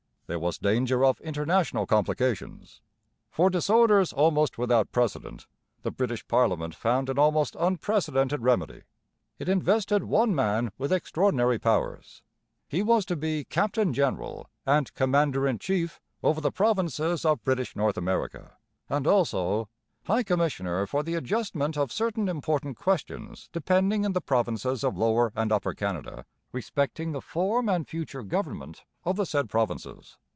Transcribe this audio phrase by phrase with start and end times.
[0.27, 2.79] There was danger of international complications.
[3.29, 5.45] For disorders almost without precedent
[5.81, 8.83] the British parliament found an almost unprecedented remedy.
[9.39, 12.23] It invested one man with extraordinary powers.
[12.69, 17.75] He was to be captain general and commander in chief over the provinces of British
[17.75, 18.53] North America,
[18.87, 19.67] and also
[20.05, 24.21] 'High Commissioner for the adjustment of certain important questions depending in the...
[24.21, 29.49] Provinces of Lower and Upper Canada respecting the form and future government of the said
[29.49, 30.17] Provinces.'